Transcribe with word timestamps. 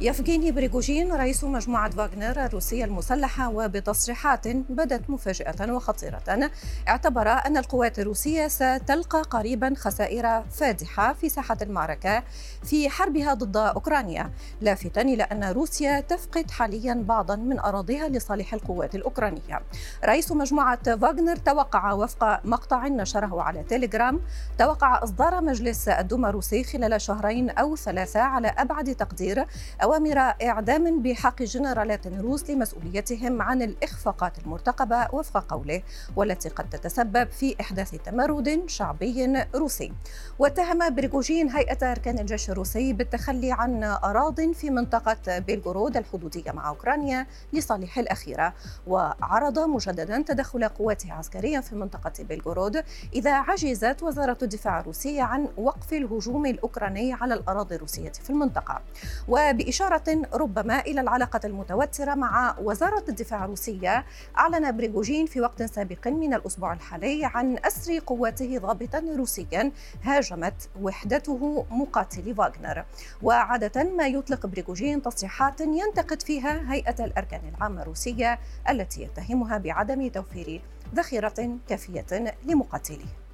يفغيني 0.00 0.52
بريغوجين 0.52 1.12
رئيس 1.12 1.44
مجموعة 1.44 1.90
فاغنر 1.90 2.44
الروسية 2.44 2.84
المسلحة 2.84 3.48
وبتصريحات 3.48 4.48
بدت 4.48 5.10
مفاجئة 5.10 5.72
وخطيرة. 5.72 6.50
اعتبر 6.88 7.28
أن 7.28 7.56
القوات 7.56 7.98
الروسية 7.98 8.48
ستلقى 8.48 9.22
قريبا 9.22 9.74
خسائر 9.76 10.42
فادحة 10.50 11.12
في 11.12 11.28
ساحة 11.28 11.56
المعركة 11.62 12.22
في 12.64 12.88
حربها 12.88 13.34
ضد 13.34 13.56
أوكرانيا 13.56 14.30
لافتا 14.60 15.00
إلى 15.00 15.22
أن 15.22 15.44
روسيا 15.44 16.00
تفقد 16.00 16.50
حاليا 16.50 16.94
بعضا 16.94 17.36
من 17.36 17.58
أراضيها 17.58 18.08
لصالح 18.08 18.54
القوات 18.54 18.94
الأوكرانية. 18.94 19.62
رئيس 20.04 20.32
مجموعة 20.32 20.96
فاغنر 20.96 21.36
توقع 21.36 21.92
وفق 21.92 22.46
مقطع 22.46 22.88
نشره 22.88 23.42
على 23.42 23.62
تيليجرام 23.62 24.20
توقع 24.58 25.02
إصدار 25.04 25.40
مجلس 25.40 25.88
الدوما 25.88 26.28
الروسي 26.28 26.64
خلال 26.64 27.00
شهرين 27.00 27.50
أو 27.50 27.76
ثلاثة 27.76 28.20
على 28.20 28.48
أبعد 28.48 28.94
تقدير 28.94 29.46
أوامر 29.86 30.18
إعدام 30.18 31.02
بحق 31.02 31.42
جنرالات 31.42 32.06
روس 32.06 32.50
لمسؤوليتهم 32.50 33.42
عن 33.42 33.62
الإخفاقات 33.62 34.38
المرتقبة 34.38 35.08
وفق 35.12 35.44
قوله 35.50 35.82
والتي 36.16 36.48
قد 36.48 36.70
تتسبب 36.70 37.30
في 37.30 37.56
إحداث 37.60 37.90
تمرد 37.90 38.62
شعبي 38.66 39.44
روسي. 39.54 39.92
واتهم 40.38 40.94
بريغوجين 40.94 41.50
هيئة 41.50 41.90
أركان 41.92 42.18
الجيش 42.18 42.50
الروسي 42.50 42.92
بالتخلي 42.92 43.52
عن 43.52 43.84
أراض 43.84 44.52
في 44.52 44.70
منطقة 44.70 45.38
بيلغورود 45.38 45.96
الحدودية 45.96 46.52
مع 46.52 46.68
أوكرانيا 46.68 47.26
لصالح 47.52 47.98
الأخيرة. 47.98 48.54
وعرض 48.86 49.58
مجددا 49.58 50.22
تدخل 50.26 50.64
قواته 50.68 51.12
عسكريا 51.12 51.60
في 51.60 51.74
منطقة 51.74 52.12
بيلغورود 52.24 52.82
إذا 53.14 53.34
عجزت 53.34 54.02
وزارة 54.02 54.38
الدفاع 54.42 54.80
الروسية 54.80 55.22
عن 55.22 55.48
وقف 55.56 55.92
الهجوم 55.92 56.46
الأوكراني 56.46 57.12
على 57.12 57.34
الأراضي 57.34 57.74
الروسية 57.74 58.10
في 58.12 58.30
المنطقة. 58.30 58.82
وبإشارة 59.28 59.75
إشارة 59.76 60.22
ربما 60.34 60.80
إلى 60.80 61.00
العلاقة 61.00 61.40
المتوترة 61.44 62.14
مع 62.14 62.56
وزارة 62.62 63.04
الدفاع 63.08 63.44
الروسية 63.44 64.04
أعلن 64.38 64.76
بريغوجين 64.76 65.26
في 65.26 65.40
وقت 65.40 65.62
سابق 65.62 66.08
من 66.08 66.34
الأسبوع 66.34 66.72
الحالي 66.72 67.24
عن 67.24 67.58
أسر 67.64 67.98
قواته 68.06 68.58
ضابطا 68.58 69.04
روسيا 69.16 69.72
هاجمت 70.02 70.68
وحدته 70.82 71.66
مقاتلي 71.70 72.34
فاغنر 72.34 72.84
وعادة 73.22 73.84
ما 73.84 74.06
يطلق 74.06 74.46
بريغوجين 74.46 75.02
تصريحات 75.02 75.60
ينتقد 75.60 76.22
فيها 76.22 76.72
هيئة 76.72 77.04
الأركان 77.04 77.40
العامة 77.56 77.82
الروسية 77.82 78.38
التي 78.70 79.02
يتهمها 79.02 79.58
بعدم 79.58 80.08
توفير 80.08 80.62
ذخيرة 80.94 81.58
كافية 81.68 82.34
لمقاتليه. 82.44 83.25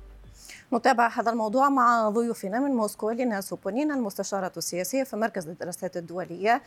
نتابع 0.74 1.08
هذا 1.08 1.30
الموضوع 1.30 1.68
مع 1.68 2.08
ضيوفنا 2.08 2.60
من 2.60 2.70
موسكو 2.70 3.10
إلينا 3.10 3.40
سوبونينا 3.40 3.92
المستشارة 3.92 4.52
السياسية 4.56 5.02
في 5.02 5.16
مركز 5.16 5.48
الدراسات 5.48 5.96
الدولية. 5.96 6.62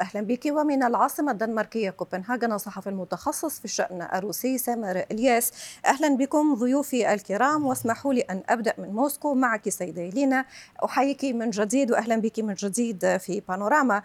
أهلا 0.00 0.20
بك 0.20 0.46
ومن 0.46 0.82
العاصمة 0.82 1.32
الدنماركية 1.32 1.90
كوبنهاجن 1.90 2.52
الصحفي 2.52 2.88
المتخصص 2.88 3.58
في 3.58 3.64
الشأن 3.64 4.08
الروسي 4.14 4.58
سامر 4.58 5.04
إلياس. 5.10 5.52
أهلا 5.86 6.16
بكم 6.16 6.54
ضيوفي 6.54 7.14
الكرام 7.14 7.66
واسمحوا 7.66 8.14
لي 8.14 8.20
أن 8.20 8.42
أبدأ 8.48 8.74
من 8.78 8.88
موسكو. 8.88 9.34
معك 9.34 9.68
سيدة 9.68 10.02
إلينا. 10.02 10.44
أحييك 10.84 11.24
من 11.24 11.50
جديد 11.50 11.92
وأهلا 11.92 12.16
بك 12.16 12.38
من 12.40 12.54
جديد 12.54 13.16
في 13.16 13.42
بانوراما. 13.48 14.02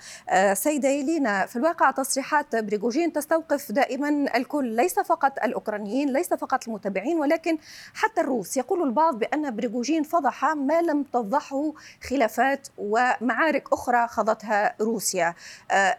سيدة 0.54 0.90
إلينا 0.90 1.46
في 1.46 1.56
الواقع 1.56 1.92
تصريحات 1.92 2.56
بريغوجين 2.56 3.14
تستوقف 3.14 3.72
دائما 3.72 4.38
الكل 4.38 4.66
ليس 4.66 5.00
فقط 5.00 5.32
الأوكرانيين 5.44 6.14
ليس 6.14 6.34
فقط 6.34 6.68
المتابعين 6.68 7.20
ولكن 7.20 7.58
حتى 7.94 8.22
الروس. 8.22 8.58
يقول 8.58 8.84
البعض 8.84 9.20
بأن 9.20 9.43
بريغوجين 9.50 10.04
فضح 10.04 10.46
ما 10.46 10.82
لم 10.82 11.04
تفضحه 11.04 11.74
خلافات 12.10 12.68
ومعارك 12.78 13.74
أخرى 13.74 14.08
خاضتها 14.08 14.76
روسيا. 14.82 15.36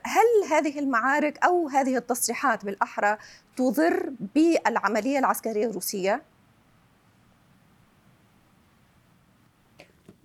هل 0.03 0.51
هذه 0.51 0.79
المعارك 0.79 1.45
أو 1.45 1.69
هذه 1.69 1.97
التصريحات 1.97 2.65
بالأحرى 2.65 3.17
تضر 3.57 4.13
بالعملية 4.35 5.19
العسكرية 5.19 5.67
الروسية؟ 5.67 6.23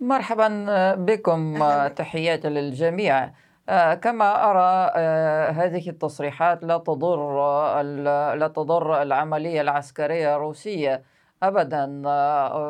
مرحبا 0.00 0.94
بكم 0.94 1.58
تحياتي 1.88 2.48
للجميع. 2.48 3.30
كما 4.02 4.50
أرى 4.50 4.90
هذه 5.54 5.88
التصريحات 5.88 6.62
لا 6.62 6.78
تضر 6.78 7.82
لا 8.34 8.52
تضر 8.56 9.02
العملية 9.02 9.60
العسكرية 9.60 10.36
الروسية. 10.36 11.02
ابدا. 11.42 12.02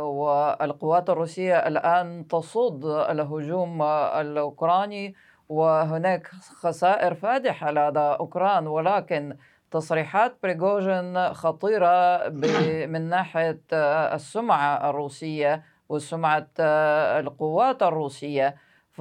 والقوات 0.02 1.10
الروسية 1.10 1.56
الآن 1.56 2.28
تصد 2.28 2.84
الهجوم 2.84 3.82
الأوكراني 3.82 5.14
وهناك 5.48 6.26
خسائر 6.60 7.14
فادحة 7.14 7.70
لدى 7.70 7.98
أوكران. 7.98 8.66
ولكن 8.66 9.36
تصريحات 9.70 10.36
بريغوجين 10.42 11.34
خطيرة 11.34 12.28
من 12.92 13.08
ناحية 13.08 13.60
السمعة 14.14 14.90
الروسية 14.90 15.62
وسمعة 15.88 16.48
القوات 17.20 17.82
الروسية. 17.82 18.56
ف 18.92 19.00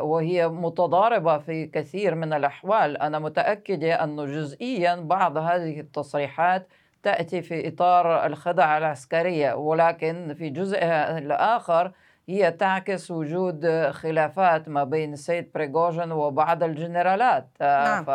وهي 0.00 0.48
متضاربة 0.48 1.38
في 1.38 1.66
كثير 1.66 2.14
من 2.14 2.32
الأحوال. 2.32 2.96
أنا 2.98 3.18
متأكدة 3.18 4.04
أنه 4.04 4.24
جزئيا 4.24 4.94
بعض 4.94 5.36
هذه 5.36 5.80
التصريحات 5.80 6.68
تأتي 7.02 7.42
في 7.42 7.68
إطار 7.68 8.26
الخدع 8.26 8.78
العسكرية 8.78 9.54
ولكن 9.54 10.34
في 10.38 10.50
جزئها 10.50 11.18
الآخر 11.18 11.92
هي 12.28 12.50
تعكس 12.50 13.10
وجود 13.10 13.66
خلافات 13.90 14.68
ما 14.68 14.84
بين 14.84 15.12
السيد 15.12 15.50
بريغوجين 15.54 16.12
وبعض 16.12 16.62
الجنرالات. 16.62 17.48
نعم. 17.60 18.04
ف 18.04 18.10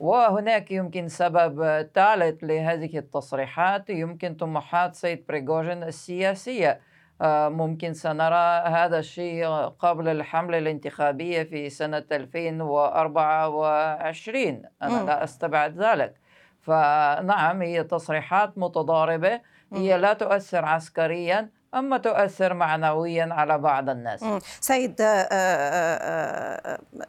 وهناك 0.00 0.70
يمكن 0.70 1.08
سبب 1.08 1.82
ثالث 1.94 2.44
لهذه 2.44 2.98
التصريحات 2.98 3.90
يمكن 3.90 4.34
طموحات 4.34 4.94
سيد 4.94 5.24
بريغوجين 5.28 5.82
السياسية. 5.82 6.80
ممكن 7.22 7.92
سنرى 7.92 8.62
هذا 8.66 8.98
الشيء 8.98 9.46
قبل 9.78 10.08
الحملة 10.08 10.58
الانتخابية 10.58 11.42
في 11.42 11.70
سنة 11.70 12.04
2024 12.12 14.62
أنا 14.82 15.04
لا 15.06 15.24
أستبعد 15.24 15.82
ذلك. 15.82 16.14
فنعم 16.62 17.62
هي 17.62 17.84
تصريحات 17.84 18.58
متضاربة 18.58 19.40
هي 19.72 19.98
لا 19.98 20.12
تؤثر 20.12 20.64
عسكريا 20.64 21.48
أما 21.74 21.98
تؤثر 21.98 22.54
معنويا 22.54 23.28
على 23.30 23.58
بعض 23.58 23.90
الناس. 23.90 24.24
سيد 24.60 24.96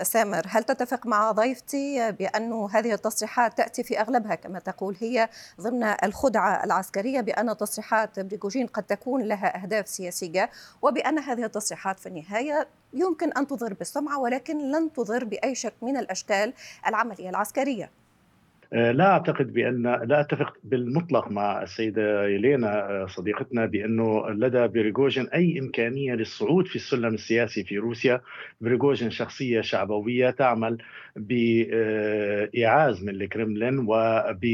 سامر 0.03 0.43
هل 0.47 0.63
تتفق 0.63 1.07
مع 1.07 1.31
ضيفتي 1.31 2.11
بأن 2.11 2.67
هذه 2.71 2.93
التصريحات 2.93 3.57
تأتي 3.57 3.83
في 3.83 3.99
أغلبها؟ 4.01 4.35
كما 4.35 4.59
تقول 4.59 4.97
هي 4.99 5.29
ضمن 5.61 5.83
الخدعة 5.83 6.63
العسكرية 6.63 7.21
بأن 7.21 7.57
تصريحات 7.57 8.19
بريغوجين 8.19 8.67
قد 8.67 8.83
تكون 8.83 9.21
لها 9.23 9.63
أهداف 9.63 9.87
سياسية 9.87 10.49
وبأن 10.81 11.19
هذه 11.19 11.45
التصريحات 11.45 11.99
في 11.99 12.09
النهاية 12.09 12.67
يمكن 12.93 13.31
أن 13.31 13.47
تضر 13.47 13.73
بالسمعة 13.73 14.19
ولكن 14.19 14.71
لن 14.71 14.93
تضر 14.93 15.23
بأي 15.23 15.55
شكل 15.55 15.75
من 15.81 15.97
الأشكال 15.97 16.53
العملية 16.87 17.29
العسكرية. 17.29 17.91
لا 18.71 19.11
أعتقد 19.11 19.53
بان 19.53 19.83
لا 19.83 20.21
أتفق 20.21 20.53
بالمطلق 20.63 21.31
مع 21.31 21.63
السيدة 21.63 22.27
يلينا 22.27 23.05
صديقتنا 23.09 23.65
بأنه 23.65 24.29
لدى 24.29 24.67
بريغوجين 24.67 25.27
أي 25.29 25.59
إمكانية 25.59 26.13
للصعود 26.13 26.67
في 26.67 26.75
السلم 26.75 27.13
السياسي 27.13 27.63
في 27.63 27.77
روسيا، 27.77 28.21
بريغوجين 28.61 29.09
شخصية 29.11 29.61
شعبوية 29.61 30.29
تعمل 30.29 30.77
بإيعاز 31.15 33.03
من 33.03 33.09
الكرملين 33.09 33.79
وب 33.79 34.45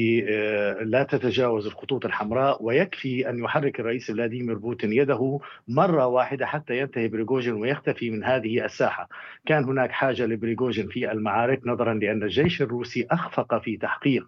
لا 0.82 1.08
تتجاوز 1.10 1.66
الخطوط 1.68 2.06
الحمراء 2.06 2.64
ويكفي 2.64 3.30
أن 3.30 3.40
يحرك 3.40 3.80
الرئيس 3.80 4.12
فلاديمير 4.12 4.58
بوتين 4.58 4.94
يده 4.94 5.40
مرة 5.68 6.08
واحدة 6.08 6.46
حتى 6.46 6.78
ينتهي 6.80 7.08
بريغوجين 7.08 7.54
ويختفي 7.54 8.10
من 8.10 8.24
هذه 8.24 8.66
الساحة. 8.66 9.10
كان 9.46 9.64
هناك 9.64 9.92
حاجة 9.92 10.26
لبريغوجين 10.26 10.88
في 10.88 11.12
المعارك 11.12 11.62
نظرا 11.66 11.94
لأن 11.94 12.24
الجيش 12.24 12.62
الروسي 12.62 13.08
أخفق 13.12 13.62
في 13.62 13.78
تحقيق 13.78 14.05
d 14.06 14.20
了 14.20 14.26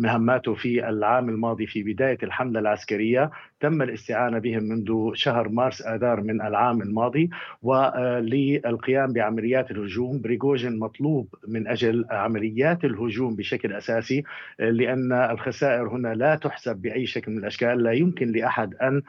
مهماته 0.00 0.54
في 0.54 0.88
العام 0.88 1.28
الماضي 1.28 1.66
في 1.66 1.82
بداية 1.82 2.18
الحملة 2.22 2.60
العسكرية 2.60 3.30
تم 3.60 3.82
الاستعانة 3.82 4.38
بهم 4.38 4.62
منذ 4.62 5.14
شهر 5.14 5.48
مارس 5.48 5.82
آذار 5.82 6.20
من 6.20 6.42
العام 6.42 6.82
الماضي 6.82 7.30
وللقيام 7.62 9.12
بعمليات 9.12 9.70
الهجوم. 9.70 10.20
بريغوجين 10.20 10.78
مطلوب 10.78 11.34
من 11.48 11.68
أجل 11.68 12.04
عمليات 12.10 12.84
الهجوم 12.84 13.36
بشكل 13.36 13.72
أساسي 13.72 14.22
لأن 14.58 15.12
الخسائر 15.12 15.88
هنا 15.88 16.14
لا 16.14 16.34
تحسب 16.34 16.76
بأي 16.76 17.06
شكل 17.06 17.32
من 17.32 17.38
الأشكال. 17.38 17.82
لا 17.82 17.92
يمكن 17.92 18.32
لأحد 18.32 18.74
أن 18.74 19.02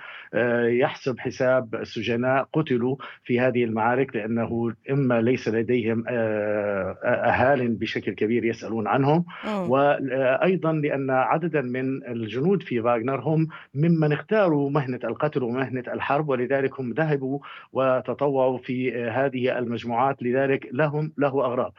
يحسب 0.80 1.20
حساب 1.20 1.76
السجناء. 1.76 2.48
قتلوا 2.54 2.96
في 3.24 3.40
هذه 3.40 3.64
المعارك 3.64 4.16
لأنه 4.16 4.74
إما 4.92 5.22
ليس 5.22 5.50
لديهم 5.50 6.04
أهال 6.08 7.76
بشكل 7.76 8.14
كبير 8.14 8.46
يسألون 8.46 8.88
عنهم 8.88 9.26
وأيضا 9.48 10.81
لأن 10.82 11.10
عددا 11.10 11.62
من 11.62 12.08
الجنود 12.08 12.64
في 12.64 12.82
فاغنر 12.82 13.20
هم 13.22 13.48
ممن 13.76 14.14
اختاروا 14.14 14.70
مهنة 14.70 15.00
القتل 15.04 15.44
ومهنة 15.44 15.84
الحرب 15.88 16.30
ولذلك 16.30 16.80
هم 16.80 16.92
ذهبوا 16.94 17.40
وتطوعوا 17.74 18.58
في 18.58 19.04
هذه 19.04 19.58
المجموعات 19.60 20.24
لذلك 20.24 20.70
لهم 20.72 21.12
له 21.18 21.46
أغراض. 21.46 21.74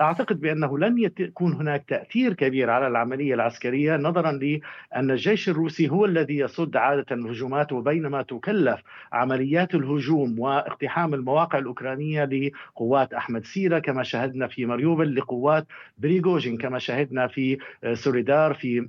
أعتقد 0.00 0.40
بأنه 0.40 0.78
لن 0.78 0.98
يكون 0.98 1.52
هناك 1.52 1.84
تأثير 1.88 2.32
كبير 2.32 2.70
على 2.70 2.86
العملية 2.86 3.34
العسكرية 3.34 3.96
نظرا 3.96 4.32
لأن 4.32 5.10
الجيش 5.10 5.48
الروسي 5.48 5.88
هو 5.88 6.04
الذي 6.04 6.38
يصد 6.38 6.76
عادة 6.76 7.06
الهجومات 7.12 7.72
وبينما 7.72 8.22
تكلف 8.22 8.82
عمليات 9.12 9.74
الهجوم 9.74 10.40
واقتحام 10.40 11.14
المواقع 11.14 11.58
الأوكرانية 11.58 12.24
لقوات 12.24 13.12
أحمد 13.14 13.44
سيرة 13.44 13.78
كما 13.78 14.02
شاهدنا 14.02 14.46
في 14.46 14.66
مريوبل 14.66 15.14
لقوات 15.16 15.66
بريغوجين 15.98 16.56
كما 16.56 16.78
شاهدنا 16.78 17.26
في 17.26 17.58
سوليدار 17.92 18.27
في 18.28 18.88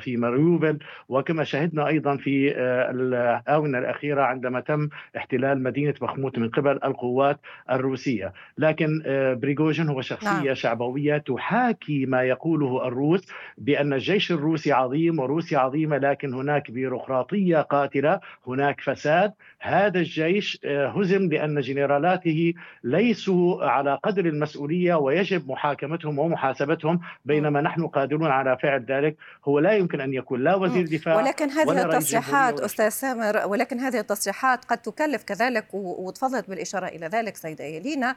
في 0.00 0.16
ماريوبل 0.16 0.78
وكما 1.08 1.44
شاهدنا 1.44 1.86
أيضا 1.86 2.16
في 2.16 2.54
الآونة 2.90 3.78
الأخيرة 3.78 4.22
عندما 4.22 4.60
تم 4.60 4.88
احتلال 5.16 5.62
مدينة 5.62 5.94
بخموت 6.00 6.38
من 6.38 6.48
قبل 6.48 6.78
القوات 6.84 7.40
الروسية. 7.70 8.32
لكن 8.58 9.02
بريغوجين 9.42 9.88
هو 9.88 10.00
شخصية 10.00 10.44
نعم. 10.44 10.54
شعبوية 10.54 11.18
تحاكي 11.18 12.06
ما 12.06 12.22
يقوله 12.22 12.88
الروس 12.88 13.28
بأن 13.58 13.92
الجيش 13.92 14.32
الروسي 14.32 14.72
عظيم 14.72 15.18
وروسيا 15.18 15.58
عظيمة 15.58 15.98
لكن 15.98 16.34
هناك 16.34 16.70
بيروقراطية 16.70 17.58
قاتلة 17.58 18.20
هناك 18.46 18.80
فساد. 18.80 19.32
هذا 19.60 19.98
الجيش 19.98 20.60
هزم 20.66 21.28
لأن 21.28 21.60
جنرالاته 21.60 22.54
ليسوا 22.84 23.64
على 23.64 23.98
قدر 24.02 24.24
المسؤولية 24.26 24.94
ويجب 24.94 25.50
محاكمتهم 25.50 26.18
ومحاسبتهم 26.18 27.00
بينما 27.24 27.60
نحن 27.60 27.86
قادرون 27.86 28.26
على 28.30 28.58
فعل 28.62 28.75
ذلك 28.84 29.16
هو 29.44 29.58
لا 29.58 29.72
يمكن 29.72 30.00
أن 30.00 30.14
يكون 30.14 30.44
لا 30.44 30.54
وزير 30.54 30.86
دفاع 30.86 31.16
ولكن 31.16 31.50
هذه 31.50 31.82
التصريحات 31.82 32.60
أستاذ 32.60 32.88
سامر 32.88 33.46
ولكن 33.46 33.80
هذه 33.80 33.98
التصريحات 33.98 34.64
قد 34.64 34.78
تكلف 34.78 35.22
كذلك 35.22 35.66
وتفضلت 35.72 36.48
بالإشارة 36.48 36.86
إلى 36.86 37.06
ذلك 37.06 37.36
سيدة 37.36 37.64
يلينا 37.64 38.16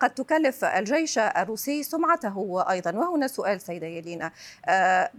قد 0.00 0.10
تكلف 0.10 0.64
الجيش 0.64 1.18
الروسي 1.18 1.82
سمعته 1.82 2.64
أيضا. 2.70 2.90
وهنا 2.90 3.26
سؤال 3.26 3.60
سيدة 3.60 3.86
يلينا 3.86 4.32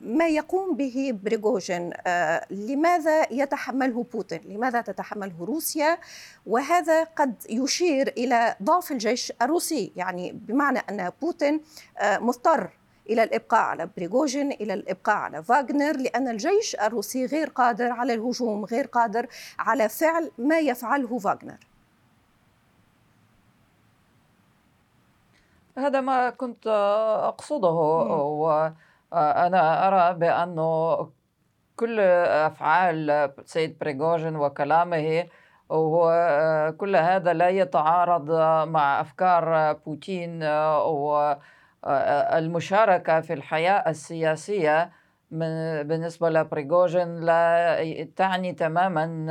ما 0.03 0.27
يقوم 0.27 0.75
به 0.75 1.17
بريغوجين؟ 1.23 1.93
لماذا 2.49 3.33
يتحمله 3.33 4.05
بوتين؟ 4.13 4.41
لماذا 4.45 4.81
تتحمله 4.81 5.33
روسيا؟ 5.39 5.97
وهذا 6.45 7.03
قد 7.03 7.33
يشير 7.49 8.07
إلى 8.07 8.55
ضعف 8.63 8.91
الجيش 8.91 9.33
الروسي. 9.41 9.91
يعني 9.95 10.31
بمعنى 10.31 10.79
أن 10.89 11.11
بوتين 11.21 11.61
مضطر 12.03 12.69
إلى 13.09 13.23
الإبقاء 13.23 13.61
على 13.61 13.89
بريغوجين 13.97 14.51
إلى 14.51 14.73
الإبقاء 14.73 15.15
على 15.15 15.43
فاغنر 15.43 15.97
لأن 15.97 16.27
الجيش 16.27 16.75
الروسي 16.75 17.25
غير 17.25 17.49
قادر 17.49 17.91
على 17.91 18.13
الهجوم 18.13 18.65
غير 18.65 18.85
قادر 18.85 19.27
على 19.59 19.89
فعل 19.89 20.31
ما 20.37 20.59
يفعله 20.59 21.19
فاغنر. 21.19 21.57
هذا 25.77 26.01
ما 26.01 26.29
كنت 26.29 26.67
أقصده 27.27 27.69
وأنا 27.69 29.87
أرى 29.87 30.19
بأنه 30.19 31.09
كل 31.75 31.99
أفعال 31.99 33.31
سيد 33.45 33.79
بريغوجين 33.79 34.35
وكلامه 34.35 35.27
وكل 35.69 36.95
هذا 36.95 37.33
لا 37.33 37.49
يتعارض 37.49 38.31
مع 38.67 39.01
أفكار 39.01 39.73
بوتين 39.73 40.43
والمشاركة 41.83 43.21
في 43.21 43.33
الحياة 43.33 43.89
السياسية 43.89 44.91
بالنسبة 45.31 46.29
لبريغوجين 46.29 47.19
لا 47.19 48.07
تعني 48.15 48.53
تماما 48.53 49.27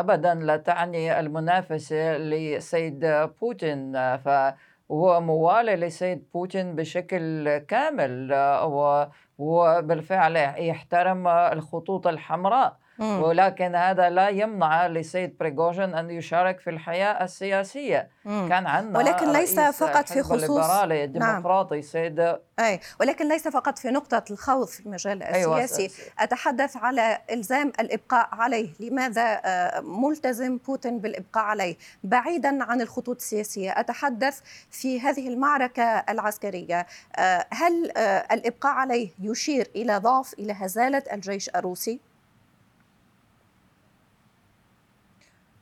أبدا 0.00 0.34
لا 0.34 0.56
تعني 0.56 1.20
المنافسة 1.20 2.16
لسيد 2.16 3.06
بوتين. 3.40 3.92
فهو 4.16 5.20
موالي 5.20 5.76
لسيد 5.76 6.24
بوتين 6.34 6.74
بشكل 6.76 7.58
كامل 7.58 8.34
وبالفعل 9.38 10.36
يحترم 10.36 11.28
الخطوط 11.28 12.06
الحمراء. 12.06 12.81
ولكن 12.98 13.74
هذا 13.74 14.10
لا 14.10 14.28
يمنع 14.28 14.86
لسيد 14.86 15.38
بريغوجين 15.38 15.94
أن 15.94 16.10
يشارك 16.10 16.60
في 16.60 16.70
الحياة 16.70 17.24
السياسية. 17.24 18.08
مم. 18.24 18.48
كان 18.48 18.66
عندنا 18.66 18.98
ولكن 18.98 19.32
ليس 19.32 19.60
فقط 19.60 20.08
في 20.08 20.22
خصوص 20.22 20.42
الليبرالي 20.42 21.04
الديمقراطي 21.04 21.74
نعم. 21.74 21.82
سيد 21.82 22.38
أي 22.60 22.80
ولكن 23.00 23.28
ليس 23.28 23.48
فقط 23.48 23.78
في 23.78 23.90
نقطة 23.90 24.24
الخوض 24.30 24.66
في 24.66 24.80
المجال 24.80 25.22
السياسي. 25.22 25.82
أيوة. 25.82 26.12
أتحدث 26.18 26.76
على 26.76 27.18
إلزام 27.30 27.72
الإبقاء 27.80 28.28
عليه. 28.32 28.68
لماذا 28.80 29.40
ملتزم 29.80 30.56
بوتين 30.56 30.98
بالإبقاء 30.98 31.44
عليه؟ 31.44 31.76
بعيدا 32.04 32.64
عن 32.64 32.80
الخطوط 32.80 33.16
السياسية. 33.16 33.80
أتحدث 33.80 34.40
في 34.70 35.00
هذه 35.00 35.28
المعركة 35.28 35.82
العسكرية. 35.82 36.86
هل 37.50 37.92
الإبقاء 38.32 38.72
عليه 38.72 39.08
يشير 39.22 39.68
إلى 39.76 39.96
ضعف 39.96 40.34
إلى 40.38 40.52
هزالة 40.52 41.02
الجيش 41.12 41.48
الروسي؟ 41.48 42.11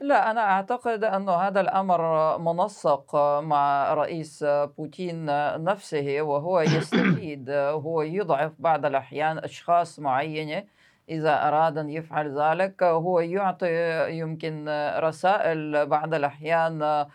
لا 0.00 0.30
أنا 0.30 0.40
أعتقد 0.40 1.04
أن 1.04 1.28
هذا 1.28 1.60
الأمر 1.60 2.38
منسق 2.38 3.16
مع 3.40 3.94
رئيس 3.94 4.44
بوتين 4.48 5.26
نفسه 5.64 6.22
وهو 6.22 6.60
يستفيد 6.76 7.50
هو 7.50 8.02
يضعف 8.02 8.52
بعض 8.58 8.86
الأحيان 8.86 9.38
أشخاص 9.38 9.98
معينة 9.98 10.64
إذا 11.08 11.48
أراد 11.48 11.78
أن 11.78 11.90
يفعل 11.90 12.40
ذلك. 12.40 12.82
هو 12.82 13.20
يعطي 13.20 14.10
يمكن 14.18 14.68
رسائل 14.98 15.86
بعض 15.86 16.14
الأحيان 16.14 17.06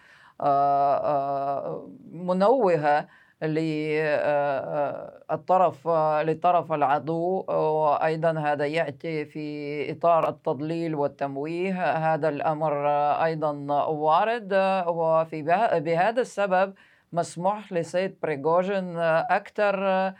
منوهة 2.11 3.07
للطرف 5.31 5.87
لطرف 6.27 6.71
العدو. 6.71 7.45
وأيضا 7.47 8.39
هذا 8.39 8.65
يأتي 8.65 9.25
في 9.25 9.91
إطار 9.91 10.29
التضليل 10.29 10.95
والتمويه. 10.95 11.95
هذا 12.13 12.29
الأمر 12.29 12.87
أيضا 13.23 13.51
وارد. 13.87 14.53
وفي 14.87 15.41
بهذا 15.85 16.21
السبب 16.21 16.73
مسموح 17.13 17.73
لسيد 17.73 18.17
بريغوجين 18.23 18.97
أكثر 18.99 20.13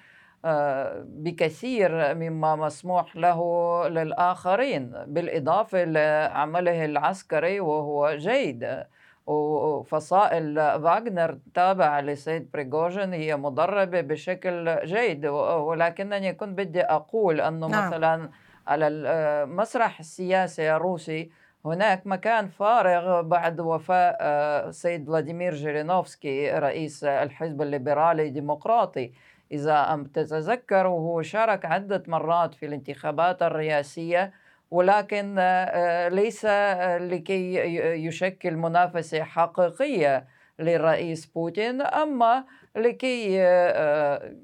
بكثير 1.03 2.15
مما 2.15 2.55
مسموح 2.55 3.15
له 3.15 3.39
للآخرين 3.87 4.91
بالإضافة 5.07 5.83
لعمله 5.83 6.85
العسكري 6.85 7.59
وهو 7.59 8.15
جيد. 8.15 8.85
وفصائل 9.27 10.55
فاغنر 10.55 11.37
تابعة 11.53 12.01
لسيد 12.01 12.51
بريغوجين 12.51 13.13
هي 13.13 13.35
مدربة 13.35 14.01
بشكل 14.01 14.79
جيد 14.83 15.25
ولكنني 15.25 16.33
كنت 16.33 16.57
بدي 16.57 16.81
أقول 16.81 17.41
أنه 17.41 17.67
نعم. 17.67 17.87
مثلا 17.87 18.29
على 18.67 18.87
المسرح 18.87 19.99
السياسي 19.99 20.75
الروسي 20.75 21.31
هناك 21.65 22.07
مكان 22.07 22.47
فارغ 22.47 23.21
بعد 23.21 23.59
وفاة 23.59 24.71
سيد 24.71 25.07
فلاديمير 25.07 25.53
جيرينوفسكي 25.53 26.51
رئيس 26.51 27.03
الحزب 27.03 27.61
الليبرالي 27.61 28.27
الديمقراطي 28.27 29.11
إذا 29.51 30.07
تتذكر 30.13 30.87
وهو 30.87 31.21
شارك 31.21 31.65
عدة 31.65 32.03
مرات 32.07 32.53
في 32.53 32.65
الانتخابات 32.65 33.41
الرئاسية 33.41 34.33
ولكن 34.71 35.35
ليس 36.11 36.45
لكي 36.99 37.55
يشكل 38.05 38.55
منافسة 38.55 39.23
حقيقية 39.23 40.27
للرئيس 40.59 41.25
بوتين 41.25 41.81
أما 41.81 42.43
لكي 42.75 43.37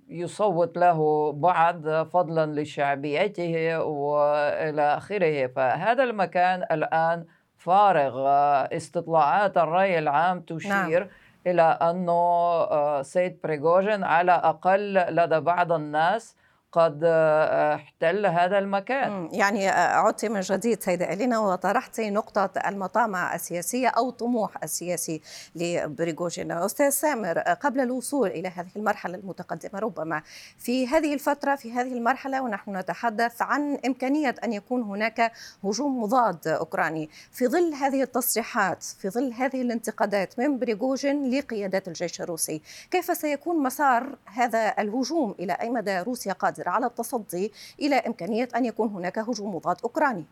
يصوت 0.10 0.78
له 0.78 1.32
بعض 1.32 1.88
فضلا 2.04 2.62
لشعبيته 2.62 3.80
وإلى 3.80 4.82
آخره 4.82 5.48
فهذا 5.48 6.04
المكان 6.04 6.66
الآن 6.72 7.26
فارغ 7.58 8.28
استطلاعات 8.76 9.58
الرأي 9.58 10.00
العام 10.00 10.42
تشير 10.42 11.00
نعم. 11.00 11.10
إلى 11.48 11.62
أنه 11.62 13.02
سيد 13.02 13.40
بريغوجين 13.44 14.04
على 14.04 14.32
أقل 14.32 14.94
لدى 14.94 15.40
بعض 15.40 15.72
الناس 15.72 16.36
قد 16.72 17.04
احتل 17.04 18.26
هذا 18.26 18.60
المكان. 18.60 19.30
يعني 19.32 19.68
عدت 19.70 20.26
من 20.26 20.40
جديد 20.40 20.84
سيدة 20.84 21.14
إلينا 21.14 21.40
وطرحت 21.40 22.00
نقطة 22.00 22.50
المطامع 22.68 23.36
السياسية 23.36 23.88
أو 23.88 24.10
طموح 24.10 24.64
السياسي 24.64 25.22
لبريغوجين 25.56 26.52
أستاذ 26.52 26.90
سامر 26.90 27.40
قبل 27.40 27.80
الوصول 27.80 28.28
إلى 28.28 28.48
هذه 28.48 28.68
المرحلة 28.76 29.16
المتقدمة 29.16 29.80
ربما 29.80 30.22
في 30.58 30.88
هذه 30.88 31.14
الفترة 31.14 31.56
في 31.56 31.72
هذه 31.72 31.94
المرحلة 31.94 32.42
ونحن 32.42 32.78
نتحدث 32.78 33.42
عن 33.42 33.78
إمكانية 33.86 34.36
أن 34.44 34.54
يكون 34.54 34.82
هناك 34.82 35.32
هجوم 35.64 36.04
مضاد 36.04 36.48
أوكراني. 36.48 37.10
في 37.32 37.48
ظل 37.48 37.74
هذه 37.74 38.04
التصريحات 38.04 38.84
في 38.84 39.10
ظل 39.10 39.34
هذه 39.34 39.62
الانتقادات 39.62 40.40
من 40.40 40.60
بريغوجين 40.60 41.32
لقيادات 41.32 41.88
الجيش 41.88 42.22
الروسي 42.22 42.62
كيف 42.92 43.18
سيكون 43.18 43.64
مسار 43.64 44.16
هذا 44.26 44.74
الهجوم 44.80 45.36
إلى 45.40 45.54
أي 45.54 45.70
مدى 45.70 46.00
روسيا 46.00 46.34
قادرة؟ 46.34 46.61
قادر 46.62 46.70
على 46.70 46.86
التصدي 46.86 47.52
إلى 47.80 47.96
إمكانية 47.96 48.50
أن 48.56 48.66
يكون 48.66 48.90
هناك 48.90 49.20
هجوم 49.20 49.56
مضاد 49.56 49.78
أوكراني. 49.84 50.26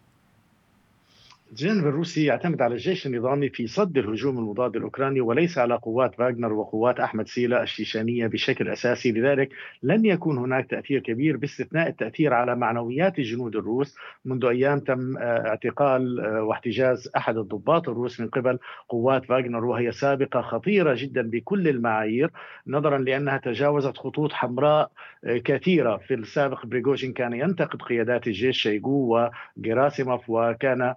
الجانب 1.51 1.88
الروسي 1.88 2.25
يعتمد 2.25 2.62
على 2.62 2.74
الجيش 2.74 3.08
النظامي 3.08 3.50
في 3.50 3.68
صد 3.68 3.98
الهجوم 3.98 4.38
المضاد 4.38 4.75
الأوكراني 4.75 5.22
وليس 5.22 5.58
على 5.58 5.75
قوات 5.75 6.15
فاغنر 6.15 6.53
وقوات 6.53 7.00
أحمد 7.00 7.27
سيلا 7.27 7.63
الشيشانية 7.63 8.27
بشكل 8.27 8.70
أساسي، 8.70 9.12
لذلك 9.12 9.50
لن 9.84 10.06
يكون 10.06 10.38
هناك 10.38 10.70
تأثير 10.70 11.00
كبير 11.00 11.38
باستثناء 11.38 11.88
التأثير 11.88 12.34
على 12.34 12.56
معنويات 12.56 13.20
الجنود 13.20 13.56
الروس، 13.56 13.96
منذ 14.25 14.46
أيام 14.46 14.79
تم 14.79 15.18
آه، 15.18 15.48
اعتقال 15.48 16.20
آه، 16.20 16.44
واحتجاز 16.44 17.10
أحد 17.18 17.38
الضباط 17.38 17.89
الروس 17.89 18.20
من 18.20 18.27
قبل 18.27 18.60
قوات 18.89 19.25
فاغنر 19.25 19.65
وهي 19.65 19.91
سابقة 19.91 20.41
خطيرة 20.41 20.96
جدا 20.98 21.29
بكل 21.29 21.68
المعايير، 21.68 22.32
نظرا 22.68 22.98
لأنها 22.98 23.38
تجاوزت 23.38 23.98
خطوط 23.98 24.34
حمراء 24.34 24.91
آه، 25.25 25.38
كثيرة، 25.38 25.98
في 25.98 26.13
السابق 26.13 26.65
بريغوجين 26.65 27.13
كان 27.13 27.34
ينتقد 27.34 27.82
قيادات 27.82 28.27
الجيش 28.27 28.62
شيغو 28.62 29.29
وجراسيموف 29.58 30.24
وكان 30.27 30.94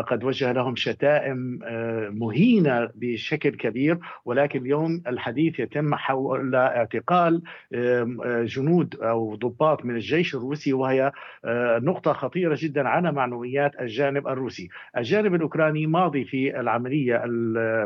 قد 0.00 0.24
وجه 0.24 0.52
لهم 0.52 0.76
شتائم 0.76 1.58
آه، 1.64 2.08
مهينة 2.08 2.90
بشكل 2.94 3.50
كبير 3.50 3.98
ولكن 4.24 4.60
اليوم 4.60 5.02
الحديث 5.06 5.60
يتم 5.60 5.94
حول 5.94 6.54
اعتقال 6.54 7.42
آه، 7.74 8.42
جنود 8.44 8.94
أو 8.94 9.34
ضباط 9.34 9.84
من 9.84 9.94
الجيش 9.94 10.34
الروسي 10.34 10.72
وهي 10.72 11.12
آه، 11.44 11.78
نقطة 11.78 12.12
خطيرة 12.12 12.56
جدا 12.60 12.88
على 12.88 13.12
معنويات 13.12 13.72
الجانب 13.80 14.28
الروسي، 14.28 14.68
الجانب 14.96 15.34
الأوكراني 15.34 15.86
ماضي 15.86 16.24
في 16.24 16.60
العملية 16.60 17.16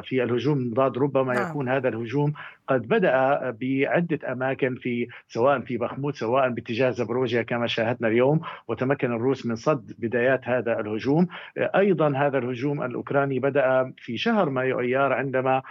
في 0.03 0.23
الهجوم 0.23 0.59
المضاد 0.59 0.99
ربما 0.99 1.35
نعم. 1.35 1.51
يكون 1.51 1.69
هذا 1.69 1.89
الهجوم 1.89 2.33
قد 2.69 2.89
بدأ 2.89 3.51
بعدة 3.61 4.33
أماكن 4.33 4.75
في 4.75 5.09
سواء 5.29 5.61
في 5.61 5.77
بخموت 5.77 6.15
سواء 6.15 6.49
باتجاه 6.49 6.91
زبروجيا 6.91 7.43
كما 7.43 7.67
شاهدنا 7.67 8.09
اليوم 8.09 8.41
وتمكن 8.69 9.13
الروس 9.13 9.47
من 9.47 9.57
صد 9.57 9.93
بدايات 9.99 10.49
هذا 10.49 10.81
الهجوم. 10.81 11.27
أيضا 11.59 12.17
هذا 12.17 12.39
الهجوم 12.39 12.83
الأوكراني 12.83 13.39
بدأ 13.39 13.93
في 13.97 14.17
شهر 14.17 14.51
مايو 14.51 14.81
أيار 14.81 15.13
عندما 15.13 15.63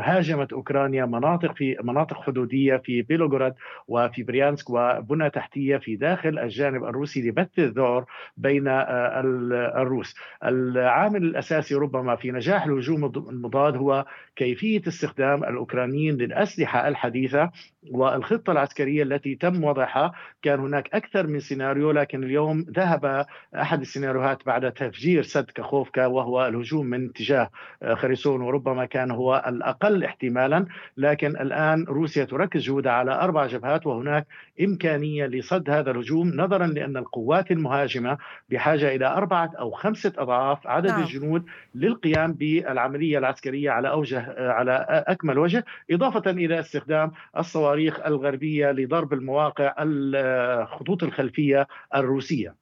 هاجمت 0.00 0.52
أوكرانيا 0.52 1.04
مناطق 1.06 1.56
في 1.56 1.76
مناطق 1.82 2.22
حدودية 2.22 2.76
في 2.76 3.02
بيلوغراد 3.02 3.54
وفي 3.88 4.22
بريانسك 4.22 4.70
وبنى 4.70 5.30
تحتية 5.30 5.76
في 5.76 5.96
داخل 5.96 6.38
الجانب 6.38 6.84
الروسي 6.84 7.28
لبث 7.28 7.58
الذعر 7.58 8.04
بين 8.36 8.64
الروس. 8.68 10.14
العامل 10.44 11.22
الأساسي 11.22 11.74
ربما 11.74 12.16
في 12.16 12.30
نجاح 12.30 12.66
الهجوم 12.66 13.04
المضاد 13.04 13.76
هو 13.76 14.06
كيفية 14.36 14.82
استخدام 14.88 15.44
الأوكرانيين 15.44 16.16
للأسلحة 16.30 16.88
الحديثة 16.88 17.50
والخطة 17.88 18.50
العسكرية 18.50 19.02
التي 19.02 19.34
تم 19.34 19.64
وضعها 19.64 20.12
كان 20.42 20.60
هناك 20.60 20.94
أكثر 20.94 21.26
من 21.26 21.40
سيناريو 21.40 21.90
لكن 21.90 22.24
اليوم 22.24 22.66
ذهب 22.76 23.26
أحد 23.54 23.80
السيناريوهات 23.80 24.46
بعد 24.46 24.72
تفجير 24.72 25.22
سد 25.22 25.44
كاخوفكا 25.44 26.06
وهو 26.06 26.46
الهجوم 26.46 26.86
من 26.86 27.08
اتجاه 27.08 27.50
خريسون 27.94 28.40
وربما 28.40 28.84
كان 28.84 29.10
هو 29.10 29.44
الأقل 29.46 30.04
احتمالا 30.04 30.66
لكن 30.96 31.28
الآن 31.30 31.84
روسيا 31.84 32.24
تركز 32.24 32.60
جهودها 32.62 32.92
على 32.92 33.12
أربع 33.12 33.46
جبهات 33.46 33.86
وهناك 33.86 34.26
إمكانية 34.60 35.26
لصد 35.26 35.70
هذا 35.70 35.90
الهجوم 35.90 36.28
نظرا 36.34 36.66
لأن 36.66 36.96
القوات 36.96 37.50
المهاجمة 37.50 38.18
بحاجة 38.50 38.94
إلى 38.94 39.06
أربعة 39.06 39.52
أو 39.58 39.70
خمسة 39.70 40.12
أضعاف 40.18 40.66
عدد 40.66 40.90
نعم. 40.90 41.02
الجنود 41.02 41.44
للقيام 41.74 42.32
بالعملية 42.32 43.18
العسكرية 43.18 43.70
على 43.70 43.90
أوجه 43.90 44.34
على 44.38 44.86
أكمل 44.90 45.38
وجه 45.38 45.64
إضافة 45.90 46.30
إلى 46.30 46.60
استخدام 46.60 47.12
الصواريخ 47.38 47.69
الغربية 48.06 48.70
لضرب 48.70 49.12
المواقع 49.12 49.74
الخطوط 49.78 51.02
الخلفية 51.02 51.66
الروسية. 51.96 52.54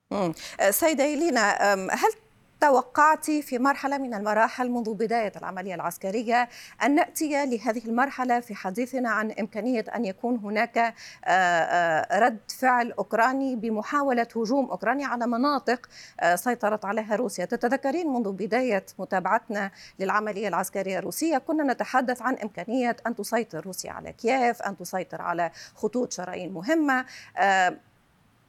سيدة 0.71 1.05
إلينا 1.05 1.75
هل 1.75 2.13
توقعت 2.61 3.31
في 3.31 3.59
مرحلة 3.59 3.99
من 3.99 4.15
المراحل 4.15 4.71
منذ 4.71 4.95
بداية 4.95 5.33
العملية 5.37 5.75
العسكرية 5.75 6.49
أن 6.83 6.95
نأتي 6.95 7.47
لهذه 7.47 7.83
المرحلة 7.87 8.41
في 8.41 8.55
حديثنا 8.55 9.11
عن 9.11 9.31
إمكانية 9.31 9.85
أن 9.95 10.05
يكون 10.05 10.37
هناك 10.37 10.79
آه، 10.79 10.95
آه، 11.25 12.19
رد 12.19 12.39
فعل 12.59 12.93
أوكراني 12.93 13.57
بمحاولة 13.57 14.27
هجوم 14.37 14.71
أوكراني 14.71 15.05
على 15.05 15.27
مناطق 15.27 15.89
آه، 16.21 16.35
سيطرت 16.35 16.85
عليها 16.85 17.17
روسيا. 17.17 17.45
تتذكرين 17.45 18.13
منذ 18.13 18.33
بداية 18.33 18.85
متابعتنا 18.99 19.71
للعملية 19.99 20.49
العسكرية 20.49 20.99
الروسية 20.99 21.39
كنا 21.39 21.73
نتحدث 21.73 22.23
عن 22.23 22.35
إمكانية 22.35 22.97
أن 23.07 23.17
تسيطر 23.17 23.67
روسيا 23.67 23.93
على 23.93 24.13
كييف 24.13 24.63
أن 24.63 24.77
تسيطر 24.77 25.23
على 25.23 25.51
خطوط 25.75 26.13
شرايين 26.13 26.53
مهمة 26.53 27.05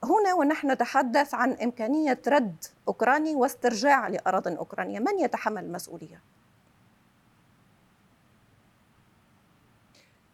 هنا 0.03 0.33
ونحن 0.33 0.71
نتحدث 0.71 1.33
عن 1.33 1.51
إمكانية 1.51 2.21
رد 2.27 2.63
أوكراني 2.87 3.35
واسترجاع 3.35 4.07
لأراضي 4.07 4.57
أوكرانية. 4.57 4.99
من 4.99 5.19
يتحمل 5.19 5.63
المسؤولية؟ 5.63 6.21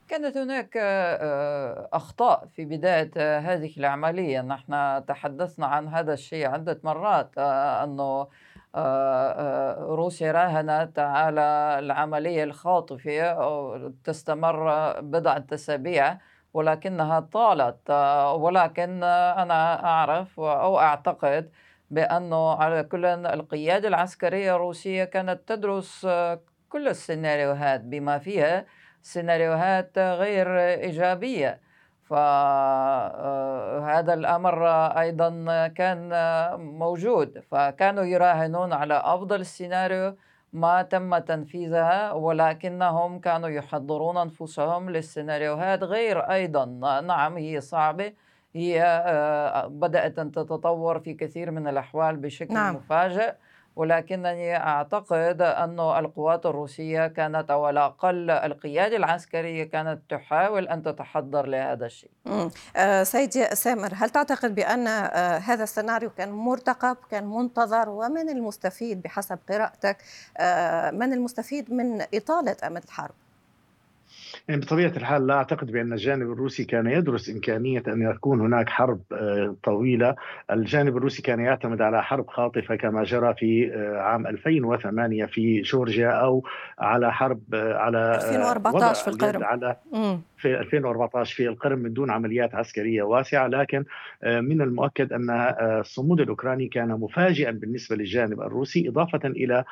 كانت 0.07 0.38
هناك 0.38 0.77
آه، 0.77 1.89
أخطاء 1.93 2.48
في 2.55 2.65
بداية 2.65 3.12
آه، 3.17 3.39
هذه 3.39 3.77
العملية. 3.77 4.41
نحن 4.41 5.03
تحدثنا 5.05 5.65
عن 5.65 5.88
هذا 5.88 6.13
الشيء 6.13 6.48
عدة 6.48 6.79
مرات 6.84 7.29
آه، 7.38 7.84
أنه 7.84 8.27
روسيا 9.95 10.31
راهنت 10.31 11.00
على 11.00 11.75
العملية 11.79 12.43
الخاطفة 12.43 13.88
تستمر 14.03 14.91
بضعة 15.01 15.45
أسابيع 15.53 16.17
ولكنها 16.55 17.19
طالت. 17.19 17.91
ولكن 18.35 19.03
أنا 19.03 19.85
أعرف 19.85 20.39
أو 20.39 20.79
أعتقد 20.79 21.51
بأنه 21.91 22.53
على 22.53 22.83
كل 22.83 23.05
القيادة 23.05 23.88
العسكرية 23.88 24.55
الروسية 24.55 25.03
كانت 25.03 25.39
تدرس 25.47 26.07
كل 26.69 26.88
السيناريوهات 26.88 27.81
بما 27.81 28.17
فيها 28.17 28.65
سيناريوهات 29.01 29.97
غير 29.97 30.59
إيجابية. 30.59 31.59
فهذا 32.09 33.33
الأمر 34.13 34.67
أيضا 35.00 35.29
كان 35.67 36.09
موجود. 36.59 37.43
فكانوا 37.51 38.03
يراهنون 38.03 38.74
على 38.74 38.93
أفضل 39.05 39.39
السيناريو 39.41 40.15
ما 40.55 40.81
تم 40.81 41.17
تنفيذها 41.17 42.12
ولكنهم 42.12 43.19
كانوا 43.19 43.50
يحضرون 43.50 44.17
أنفسهم 44.17 44.89
للسيناريوهات 44.89 45.83
غير 45.83 46.19
أيضا. 46.19 46.65
نعم 47.01 47.38
هي 47.38 47.62
صعبة. 47.62 48.13
هي 48.55 48.83
آه، 48.83 49.67
بدأت 49.67 50.19
أن 50.19 50.31
تتطور 50.31 51.00
في 51.00 51.13
كثير 51.13 51.51
من 51.51 51.67
الأحوال 51.67 52.17
بشكل 52.17 52.53
نعم. 52.53 52.75
مفاجئ. 52.75 53.33
ولكنني 53.75 54.58
أعتقد 54.58 55.41
أن 55.41 55.79
القوات 55.79 56.46
الروسية 56.46 57.08
كانت 57.08 57.51
أو 57.51 57.65
على 57.65 57.79
الأقل 57.79 58.29
القيادة 58.29 58.98
العسكرية 58.98 59.63
كانت 59.63 60.01
تحاول 60.10 60.67
أن 60.67 60.84
تتحضر 60.84 61.46
لهذا 61.46 61.86
الشيء. 61.86 62.10
آه 62.75 63.03
سيدي 63.03 63.55
سامر 63.55 63.89
هل 63.96 64.10
تعتقد 64.10 64.55
بأن 64.55 64.88
آه 64.88 65.38
هذا 65.38 65.63
السيناريو 65.63 66.10
كان 66.10 66.32
مرتقب 66.32 66.98
كان 67.12 67.25
منتظر؟ 67.27 67.89
ومن 67.89 68.29
المستفيد 68.29 69.01
بحسب 69.01 69.39
قراءتك 69.50 69.98
آه 70.38 70.91
من 70.91 71.13
المستفيد 71.13 71.74
من 71.74 72.01
إطالة 72.13 72.55
أمد 72.67 72.84
الحرب؟ 72.84 73.15
يعني 74.48 74.62
بطبيعة 74.62 74.94
الحال 74.98 75.27
لا 75.27 75.34
أعتقد 75.34 75.72
بأن 75.72 75.94
الجانب 75.94 76.32
الروسي 76.32 76.63
كان 76.63 76.88
يدرس 76.88 77.30
إمكانية 77.30 77.84
أن 77.88 78.01
يكون 78.01 78.42
هناك 78.42 78.70
حرب 78.70 79.01
آه، 79.12 79.56
طويلة، 79.63 80.15
الجانب 80.51 80.98
الروسي 80.98 81.22
كان 81.22 81.39
يعتمد 81.39 81.82
على 81.82 82.04
حرب 82.04 82.30
خاطفة 82.30 82.75
كما 82.75 83.04
جرى 83.04 83.34
في 83.34 83.74
آه، 83.74 83.98
عام 83.98 84.27
2008 84.27 85.25
في 85.25 85.62
جورجيا 85.62 86.10
أو 86.10 86.44
على 86.80 87.13
حرب 87.13 87.42
آه، 87.54 87.74
على 87.74 88.15
2014 88.15 89.04
في 89.04 89.08
القرم. 89.08 89.44
على 89.44 89.75
في 90.38 90.60
2014 90.60 91.36
في 91.36 91.48
القرم 91.48 91.80
من 91.80 91.94
دون 91.94 92.12
عمليات 92.12 92.56
عسكرية 92.56 93.04
واسعة. 93.04 93.48
لكن 93.48 93.84
من 94.24 94.62
المؤكد 94.62 95.13
أن 95.13 95.30
الصمود 95.80 96.22
الأوكراني 96.22 96.68
كان 96.68 96.88
مفاجئا 96.88 97.51
بالنسبة 97.51 97.96
للجانب 97.96 98.42
الروسي 98.42 98.89
إضافة 98.89 99.20
إلى 99.25 99.63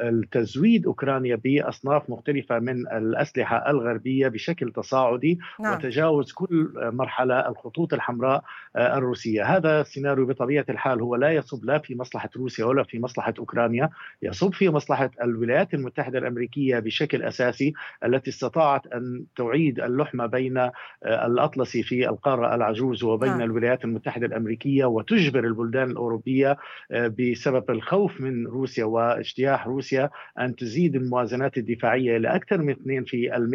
التزويد 0.00 0.86
أوكرانيا 0.86 1.36
بأصناف 1.36 2.10
مختلفة 2.10 2.58
من 2.58 2.88
الأسلحة 2.88 3.67
الغربية 3.70 4.28
بشكل 4.28 4.72
تصاعدي 4.72 5.38
نعم. 5.60 5.74
وتجاوز 5.74 6.32
كل 6.32 6.72
مرحلة 6.76 7.48
الخطوط 7.48 7.94
الحمراء 7.94 8.44
آه، 8.76 8.98
الروسية، 8.98 9.56
هذا 9.56 9.80
السيناريو 9.80 10.26
بطبيعة 10.26 10.64
الحال 10.68 11.00
هو 11.00 11.16
لا 11.16 11.30
يصب 11.30 11.64
لا 11.64 11.78
في 11.78 11.94
مصلحة 11.94 12.30
روسيا 12.36 12.64
ولا 12.64 12.82
في 12.82 12.98
مصلحة 12.98 13.34
أوكرانيا، 13.38 13.90
يصب 14.22 14.54
في 14.54 14.68
مصلحة 14.68 15.10
الولايات 15.22 15.74
المتحدة 15.74 16.18
الأمريكية 16.18 16.78
بشكل 16.78 17.22
أساسي 17.22 17.72
التي 18.04 18.30
استطاعت 18.30 18.86
أن 18.86 19.24
تعيد 19.36 19.80
اللحمة 19.80 20.26
بين 20.26 20.70
الأطلسي 21.06 21.82
في 21.82 22.08
القارة 22.08 22.54
العجوز 22.54 23.04
وبين 23.04 23.30
نعم. 23.30 23.42
الولايات 23.42 23.84
المتحدة 23.84 24.26
الأمريكية 24.26 24.84
وتجبر 24.84 25.44
البلدان 25.44 25.90
الأوروبية 25.90 26.56
بسبب 26.90 27.70
الخوف 27.70 28.20
من 28.20 28.46
روسيا 28.46 28.84
واجتياح 28.84 29.66
روسيا 29.66 30.10
أن 30.40 30.56
تزيد 30.56 30.96
الموازنات 30.96 31.58
الدفاعية 31.58 32.16
إلى 32.16 32.28
أكثر 32.28 32.58
من 32.58 32.70
2 32.70 33.04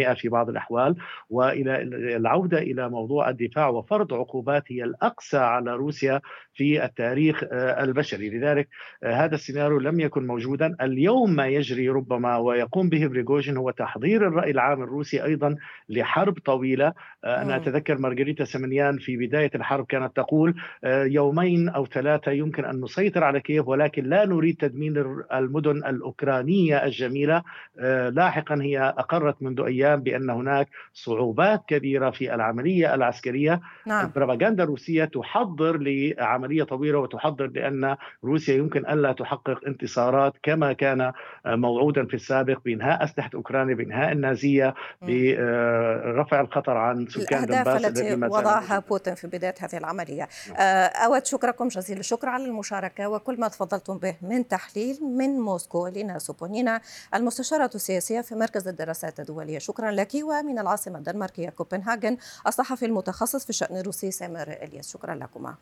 في 0.04 0.10
المئة 0.10 0.14
في 0.14 0.30
بعض 0.30 0.50
الأحوال 0.50 0.96
وإلى 1.30 1.82
العودة 2.18 2.58
إلى 2.58 2.90
موضوع 2.90 3.30
الدفاع 3.30 3.68
وفرض 3.68 4.14
عقوبات 4.14 4.64
هي 4.72 4.84
الأقسى 4.84 5.38
على 5.38 5.76
روسيا 5.76 6.22
في 6.54 6.86
التاريخ 6.86 7.44
آه، 7.52 7.84
البشري. 7.84 8.30
لذلك 8.30 8.68
آه، 9.04 9.14
هذا 9.14 9.36
السيناريو 9.36 9.80
لم 9.80 10.00
يكن 10.00 10.28
موجودا. 10.28 10.76
اليوم 10.82 11.36
ما 11.36 11.48
يجري 11.48 11.90
ربما 11.90 12.38
ويقوم 12.38 12.90
به 12.90 13.08
بريغوجين 13.08 13.58
هو 13.58 13.72
تحضير 13.72 14.28
الرأي 14.28 14.52
العام 14.52 14.84
الروسي 14.84 15.24
أيضا 15.24 15.56
لحرب 15.90 16.40
طويلة. 16.46 16.94
آه، 17.24 17.42
أنا 17.42 17.56
أتذكر 17.56 17.98
مارغريتا 17.98 18.46
سمنيان 18.46 18.98
في 18.98 19.18
بداية 19.18 19.52
الحرب 19.56 19.86
كانت 19.86 20.16
تقول 20.16 20.56
يومين 20.86 21.70
أو 21.70 21.86
ثلاثة 21.86 22.32
يمكن 22.32 22.66
أن 22.66 22.82
نسيطر 22.82 23.24
على 23.24 23.40
كييف 23.40 23.68
ولكن 23.68 24.04
لا 24.04 24.26
نريد 24.26 24.56
تدمير 24.58 25.24
المدن 25.34 25.78
الأوكرانية 25.78 26.86
الجميلة. 26.86 27.44
لاحقا 28.10 28.56
هي 28.62 28.80
أقرت 28.98 29.44
منذ 29.44 29.62
أيام 29.62 29.83
بأن 29.84 30.30
هناك 30.30 30.68
صعوبات 30.94 31.64
كبيرة 31.68 32.10
في 32.10 32.36
العملية 32.36 32.94
العسكرية. 32.94 33.62
نعم. 33.86 34.06
البروباغندا 34.06 34.64
الروسية 34.64 35.06
تحضر 35.06 35.78
لعملية 35.78 36.64
طويلة 36.64 37.00
وتحضر 37.00 37.48
لأن 37.48 37.96
روسيا 38.24 38.56
يمكن 38.56 38.86
ألا 38.86 39.12
تحقق 39.12 39.60
انتصارات 39.68 40.34
كما 40.44 40.74
كان 40.74 41.12
موعودا 41.46 42.06
في 42.06 42.14
السابق 42.14 42.60
بإنهاء 42.66 43.04
أسلحة 43.04 43.30
أوكرانيا 43.36 43.76
بإنهاء 43.76 44.12
النازية 44.12 44.76
برفع 45.02 46.42
الخطر 46.42 46.78
عن 46.78 47.08
سكان 47.08 47.46
دونباس 47.46 47.86
التي 47.86 48.14
وضعها 48.14 48.80
بوتين 48.80 49.16
في 49.16 49.28
بداية 49.28 49.56
هذه 49.60 49.78
العملية. 49.78 50.28
نعم. 50.50 50.58
آه، 50.58 50.86
أود 50.86 51.26
شكركم 51.26 51.68
جزيل 51.68 52.00
الشكر 52.00 52.30
على 52.30 52.46
المشاركة 52.46 53.10
وكل 53.10 53.40
ما 53.40 53.48
تفضلتم 53.48 53.98
به 53.98 54.16
من 54.22 54.48
تحليل 54.48 55.00
من 55.18 55.30
موسكو 55.40 55.88
لينا 55.88 56.20
سوبونينا 56.20 56.82
المستشارة 57.16 57.70
السياسية 57.76 58.22
في 58.22 58.36
مركز 58.36 58.68
الدراسات 58.68 59.20
الدولية. 59.20 59.60
شكرا 59.74 59.92
لك. 59.92 60.12
ومن 60.24 60.60
العاصمة 60.60 60.98
الدنماركية 60.98 61.50
كوبنهاجن 61.50 62.18
الصحفي 62.48 62.86
المتخصص 62.86 63.44
في 63.44 63.50
الشأن 63.50 63.78
الروسي 63.78 64.12
سامر 64.12 64.52
إلياس. 64.52 64.92
شكرا 64.92 65.16
لكما. 65.16 65.56